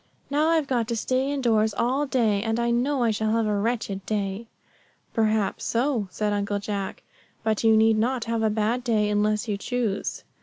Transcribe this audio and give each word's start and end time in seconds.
Now 0.31 0.47
I've 0.49 0.65
got 0.65 0.87
to 0.87 0.95
stay 0.95 1.29
in 1.29 1.41
doors 1.41 1.75
all 1.75 2.07
day, 2.07 2.41
and 2.41 2.59
I 2.59 2.71
know 2.71 3.03
I 3.03 3.11
shall 3.11 3.29
have 3.33 3.45
a 3.45 3.55
wretched 3.55 4.03
day." 4.07 4.47
"Perhaps 5.13 5.63
so," 5.65 6.07
said 6.09 6.33
Uncle 6.33 6.57
Jack; 6.57 7.03
"but 7.43 7.63
you 7.63 7.77
need 7.77 7.99
not 7.99 8.25
have 8.25 8.41
a 8.41 8.49
bad 8.49 8.83
day 8.83 9.09
unless 9.11 9.47
you 9.47 9.57
choose." 9.59 10.23